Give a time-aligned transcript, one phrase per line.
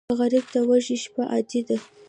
[0.19, 1.77] غریب ته وږې شپه عادي ده